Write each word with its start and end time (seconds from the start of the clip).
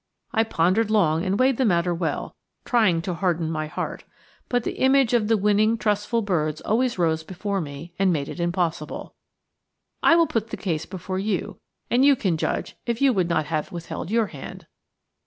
I 0.33 0.43
pondered 0.43 0.89
long 0.89 1.23
and 1.23 1.39
weighed 1.39 1.57
the 1.57 1.63
matter 1.63 1.93
well, 1.93 2.35
trying 2.65 3.03
to 3.03 3.13
harden 3.13 3.51
my 3.51 3.67
heart; 3.67 4.03
but 4.49 4.63
the 4.63 4.79
image 4.79 5.13
of 5.13 5.27
the 5.27 5.37
winning 5.37 5.77
trustful 5.77 6.23
birds 6.23 6.59
always 6.61 6.97
rose 6.97 7.21
before 7.23 7.61
me 7.61 7.93
and 7.99 8.11
made 8.11 8.27
it 8.27 8.39
impossible. 8.39 9.13
I 10.01 10.15
will 10.15 10.25
put 10.25 10.47
the 10.49 10.57
case 10.57 10.87
before 10.87 11.19
you, 11.19 11.59
and 11.91 12.03
you 12.03 12.15
can 12.15 12.35
judge 12.35 12.75
if 12.87 12.99
you 12.99 13.13
would 13.13 13.29
not 13.29 13.45
have 13.45 13.71
withheld 13.71 14.09
your 14.09 14.25
hand. 14.25 14.65